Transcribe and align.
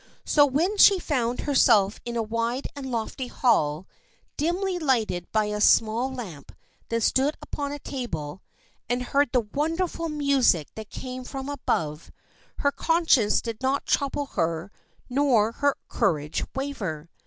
So, 0.25 0.47
when 0.47 0.77
she 0.79 0.97
found 0.97 1.41
herself 1.41 1.99
in 2.05 2.15
a 2.15 2.23
wide 2.23 2.67
and 2.75 2.89
lofty 2.91 3.27
hall, 3.27 3.85
dimly 4.35 4.79
lighted 4.79 5.31
by 5.31 5.45
a 5.45 5.61
small 5.61 6.11
lamp 6.11 6.51
that 6.89 7.03
stood 7.03 7.37
upon 7.39 7.71
a 7.71 7.77
table, 7.77 8.41
and 8.89 9.03
heard 9.03 9.29
the 9.31 9.41
wonderful 9.41 10.09
music 10.09 10.69
that 10.73 10.89
came 10.89 11.23
from 11.23 11.47
above, 11.49 12.11
her 12.57 12.71
conscience 12.71 13.43
did 13.43 13.61
not 13.61 13.85
trouble 13.85 14.25
her 14.33 14.71
nor 15.07 15.51
her 15.51 15.75
courage 15.87 16.43
waver. 16.55 17.11